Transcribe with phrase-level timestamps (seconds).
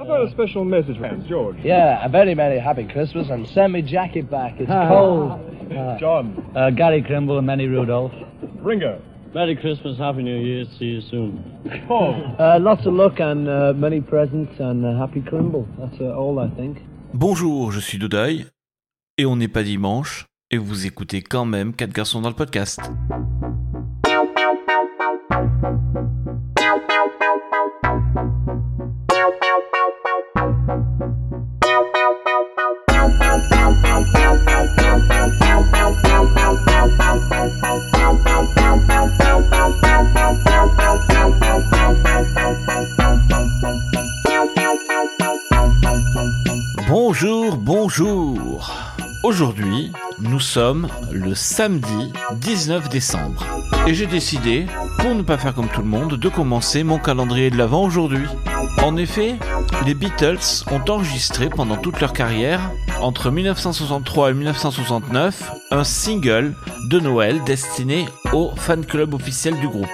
[0.00, 1.58] How about a special message from George?
[1.62, 4.54] Yeah, a very, very happy Christmas and send me jacket back.
[4.58, 5.32] It's cold.
[5.70, 6.42] Uh, John.
[6.56, 8.12] uh, Gary Crimble and Manny Rudolph.
[8.62, 9.02] Ringo.
[9.34, 11.44] Merry Christmas, Happy New Year, see you soon.
[11.86, 12.14] Paul.
[12.38, 15.68] Uh, lots of luck and uh, many presents and uh, happy Crimble.
[15.78, 16.78] That's uh, all I think.
[17.12, 18.46] Bonjour, je suis Dodaï,
[19.18, 22.80] et on n'est pas dimanche, et vous écoutez quand même 4 garçons dans le podcast.
[46.88, 48.70] Bonjour, bonjour
[49.24, 53.44] Aujourd'hui, nous sommes le samedi 19 décembre.
[53.86, 54.66] Et j'ai décidé,
[55.00, 58.26] pour ne pas faire comme tout le monde, de commencer mon calendrier de l'Avent aujourd'hui.
[58.82, 59.36] En effet,
[59.86, 66.54] les Beatles ont enregistré pendant toute leur carrière, entre 1963 et 1969, un single
[66.90, 69.88] de Noël destiné au fan club officiel du groupe.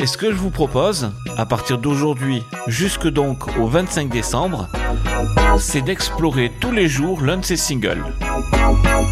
[0.00, 4.68] Et ce que je vous propose, à partir d'aujourd'hui jusque donc au 25 décembre,
[5.58, 8.04] c'est d'explorer tous les jours l'un de ces singles.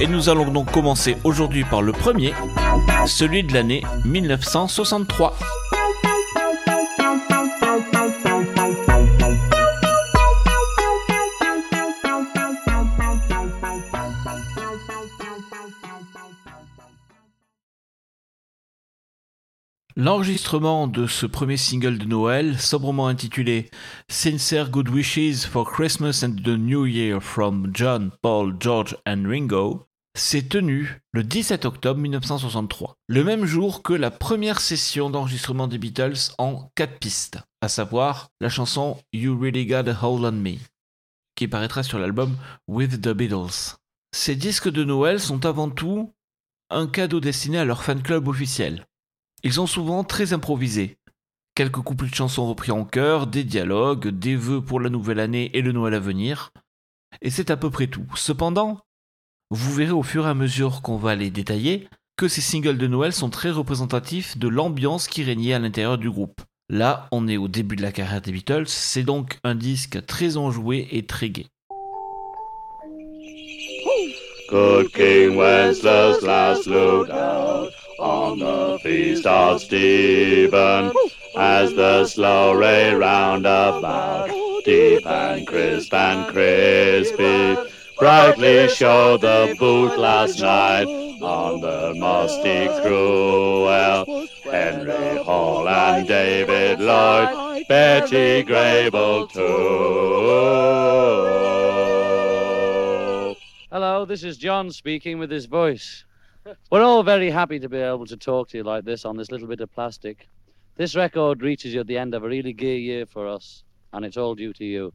[0.01, 2.35] Et nous allons donc commencer aujourd'hui par le premier,
[3.07, 5.37] celui de l'année 1963.
[19.95, 23.69] L'enregistrement de ce premier single de Noël, sobrement intitulé
[24.09, 29.87] Sincere Good Wishes for Christmas and the New Year from John, Paul, George and Ringo,
[30.17, 35.77] s'est tenu le 17 octobre 1963, le même jour que la première session d'enregistrement des
[35.77, 40.57] Beatles en 4 pistes, à savoir la chanson You Really Got a Hold on Me,
[41.35, 42.35] qui paraîtra sur l'album
[42.67, 43.77] With the Beatles.
[44.15, 46.11] Ces disques de Noël sont avant tout
[46.71, 48.87] un cadeau destiné à leur fan club officiel.
[49.45, 50.99] Ils sont souvent très improvisés.
[51.55, 55.51] Quelques couplets de chansons repris en chœur, des dialogues, des vœux pour la nouvelle année
[55.55, 56.51] et le Noël à venir.
[57.21, 58.07] Et c'est à peu près tout.
[58.15, 58.81] Cependant,
[59.51, 62.87] vous verrez au fur et à mesure qu'on va les détailler que ces singles de
[62.87, 66.41] Noël sont très représentatifs de l'ambiance qui régnait à l'intérieur du groupe.
[66.69, 70.37] Là, on est au début de la carrière des Beatles, c'est donc un disque très
[70.37, 71.47] enjoué et très gai.
[78.33, 80.91] On the feast of Stephen
[81.37, 84.31] as the slow ray round about,
[84.65, 87.57] deep and crisp and crispy,
[87.99, 90.87] brightly showed the boot last night
[91.21, 94.27] on the musty cruel.
[94.45, 99.43] Henry Hall and David Lloyd, Betty Grable too.
[103.71, 106.05] Hello, this is John speaking with his voice.
[106.71, 109.31] We're all very happy to be able to talk to you like this on this
[109.31, 110.27] little bit of plastic.
[110.75, 114.05] This record reaches you at the end of a really gay year for us, and
[114.05, 114.93] it's all due to you.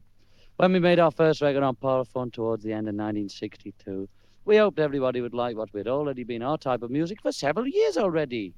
[0.56, 4.08] When we made our first record on Parlophone towards the end of 1962,
[4.44, 7.66] we hoped everybody would like what we'd already been our type of music for several
[7.66, 8.52] years already.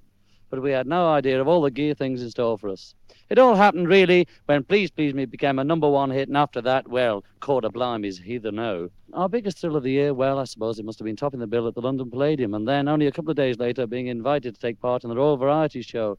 [0.50, 2.94] But we had no idea of all the gear things in store for us.
[3.30, 6.60] It all happened really when Please Please Me became a number one hit, and after
[6.62, 8.90] that, well, Quarter Blimey's Heather No.
[9.12, 11.46] Our biggest thrill of the year, well, I suppose it must have been topping the
[11.46, 14.54] bill at the London Palladium, and then only a couple of days later being invited
[14.54, 16.18] to take part in the Royal Variety Show.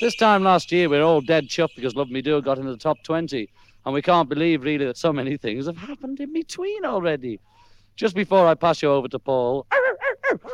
[0.00, 2.70] This time last year, we were all dead chuffed because Love Me Do got into
[2.70, 3.48] the top 20,
[3.84, 7.40] and we can't believe really that so many things have happened in between already.
[7.96, 9.66] Just before I pass you over to Paul,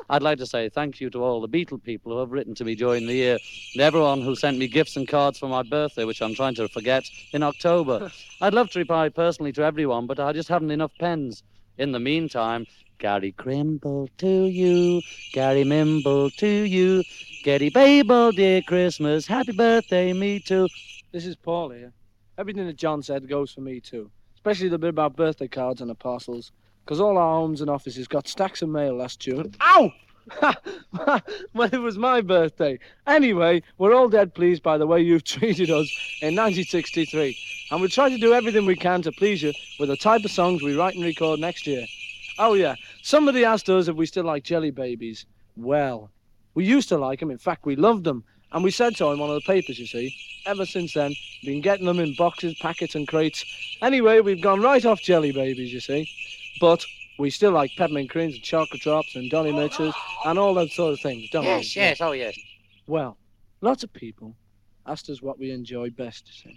[0.08, 2.64] I'd like to say thank you to all the Beatle people who have written to
[2.64, 3.38] me during the year,
[3.74, 6.68] and everyone who sent me gifts and cards for my birthday, which I'm trying to
[6.68, 8.12] forget, in October.
[8.40, 11.42] I'd love to reply personally to everyone, but I just haven't enough pens.
[11.78, 12.64] In the meantime,
[12.98, 15.02] Gary Crimble to you,
[15.32, 17.02] Gary Mimble to you,
[17.42, 20.68] Getty Babel, dear Christmas, happy birthday, me too.
[21.10, 21.92] This is Paul here.
[22.38, 25.90] Everything that John said goes for me too, especially the bit about birthday cards and
[25.90, 26.52] the parcels,
[26.84, 29.54] because all our homes and offices got stacks of mail last June.
[29.60, 29.92] Ow!
[31.54, 32.78] well, it was my birthday.
[33.06, 35.90] Anyway, we're all dead pleased by the way you've treated us
[36.20, 37.36] in 1963,
[37.70, 40.30] and we'll try to do everything we can to please you with the type of
[40.30, 41.86] songs we write and record next year.
[42.38, 45.26] Oh, yeah, somebody asked us if we still like jelly babies.
[45.56, 46.10] Well,
[46.54, 47.30] we used to like them.
[47.30, 48.24] In fact, we loved them.
[48.52, 50.14] And we said so in one of the papers, you see.
[50.44, 53.44] Ever since then, been getting them in boxes, packets, and crates.
[53.80, 56.08] Anyway, we've gone right off jelly babies, you see.
[56.60, 56.84] But
[57.18, 59.94] we still like peppermint creams and chocolate drops and Dolly Mixtures
[60.24, 61.82] and all those sort of things, don't Yes, we?
[61.82, 62.36] yes, oh yes.
[62.86, 63.16] Well,
[63.60, 64.34] lots of people
[64.86, 66.56] asked us what we enjoy best sing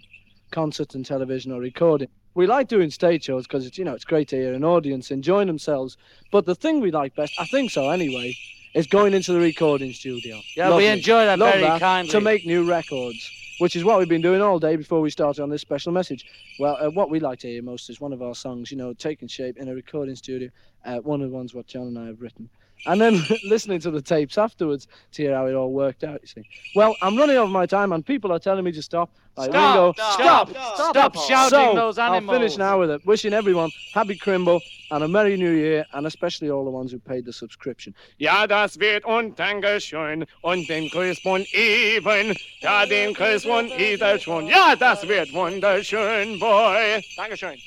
[0.52, 2.08] concert and television or recording.
[2.34, 5.10] We like doing stage shows because it's you know it's great to hear an audience
[5.10, 5.96] enjoying themselves.
[6.30, 8.34] But the thing we like best, I think so anyway,
[8.74, 10.40] is going into the recording studio.
[10.56, 12.10] Yeah, Love we enjoy that Love very that, kindly.
[12.12, 15.42] to make new records, which is what we've been doing all day before we started
[15.42, 16.24] on this special message.
[16.58, 18.92] Well, uh, what we like to hear most is one of our songs, you know,
[18.92, 20.50] taking shape in a recording studio.
[20.84, 22.50] Uh, one of the ones what John and I have written.
[22.84, 26.28] And then listening to the tapes afterwards to hear how it all worked out, you
[26.28, 26.48] see.
[26.74, 29.10] Well, I'm running over my time and people are telling me to stop.
[29.36, 30.48] Like, Ringo, Stop!
[30.48, 30.90] stop!
[30.90, 32.32] Stop shouting so, those animals.
[32.32, 33.04] I'll finish now with it.
[33.04, 36.98] Wishing everyone happy Crimble and a Merry New Year, and especially all the ones who
[36.98, 37.94] paid the subscription.
[38.18, 42.34] Ja, das wird und Dankeschön und den Grüß von Even.
[42.60, 44.46] Ja, den Grüß von Ida schon.
[44.46, 47.04] Ja, das wird wunderschön, boy.
[47.16, 47.58] Dankeschön.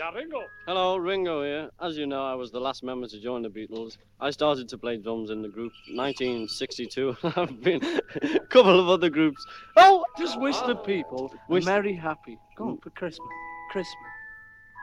[0.00, 0.44] Ja, Ringo.
[0.66, 1.68] Hello, Ringo here.
[1.78, 3.98] As you know, I was the last member to join the Beatles.
[4.18, 7.18] I started to play drums in the group 1962.
[7.36, 9.44] I've been a couple of other groups.
[9.76, 10.84] Oh, just wish the ah.
[10.86, 12.38] people Wish- Merry Happy.
[12.56, 13.28] Go on, for Christmas.
[13.72, 13.94] Christmas.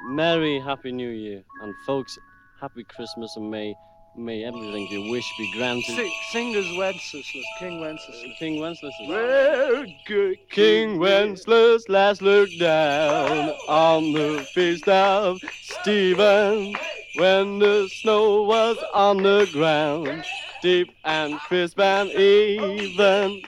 [0.09, 1.41] Merry Happy New Year.
[1.63, 2.15] And folks,
[2.61, 3.73] Happy Christmas and may
[4.17, 5.95] may everything you wish be granted.
[5.95, 8.23] Sing, singers Wenceslas, King Wenceslas.
[8.25, 8.93] Uh, King Wenceslas.
[9.07, 16.75] Well, good King Wenceslas last looked down on the feast of Stephen
[17.17, 20.25] when the snow was on the ground,
[20.61, 23.41] deep and crisp and even.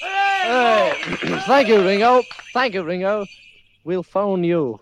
[0.00, 0.92] Hey,
[1.46, 2.22] thank you, Ringo.
[2.52, 3.26] Thank you, Ringo.
[3.84, 4.78] We'll phone you.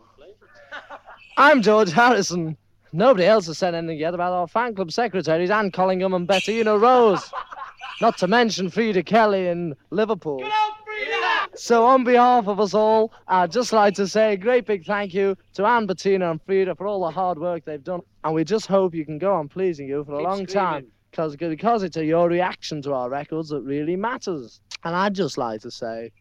[1.39, 2.59] I'm George Harrison.
[2.97, 6.79] Nobody else has said anything yet about our fan club secretaries, Anne Collingham and Bettina
[6.79, 7.31] Rose.
[8.01, 10.43] Not to mention Freda Kelly in Liverpool.
[11.55, 15.13] So, on behalf of us all, I'd just like to say a great big thank
[15.13, 18.01] you to Anne, Bettina, and Freda for all the hard work they've done.
[18.25, 20.87] And we just hope you can go on pleasing you for a Keep long time.
[21.13, 24.63] Cause, because it's your reaction to our records that really matters.
[24.85, 26.13] And I'd just like to say,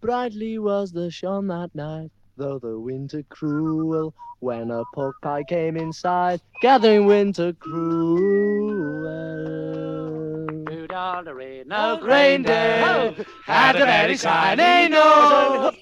[0.00, 5.76] brightly was the sun that night, though the winter cruel, when a pork pie came
[5.76, 9.12] inside, gathering winter cruel.
[11.24, 13.14] The red-nosed Reindeer
[13.46, 15.74] had a very shiny nose.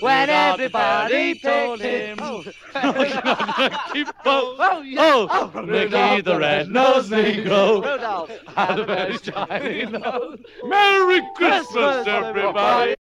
[0.00, 2.18] When everybody told him.
[2.18, 4.56] Keep oh.
[4.60, 6.16] oh, oh, Mickey oh.
[6.16, 10.38] oh, the red-nosed Negro had a very shiny nose.
[10.64, 12.94] Merry Christmas, everybody.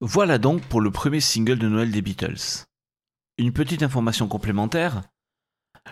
[0.00, 2.66] Voilà donc pour le premier single de Noël des Beatles.
[3.36, 5.02] Une petite information complémentaire.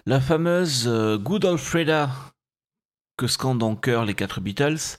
[0.05, 2.11] La fameuse euh, Good Old Freda
[3.17, 4.99] que scandent en chœur les quatre Beatles,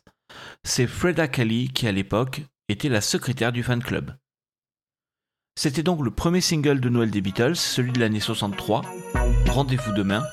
[0.63, 4.13] c'est Freda Kelly qui à l'époque était la secrétaire du fan club.
[5.55, 8.81] C'était donc le premier single de Noël des Beatles, celui de l'année 63.
[9.47, 10.23] Rendez-vous demain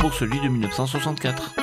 [0.00, 1.54] pour celui de 1964.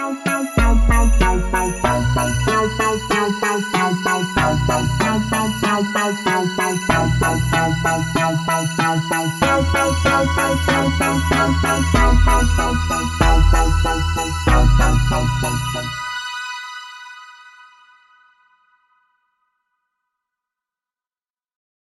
[7.22, 8.21] Thank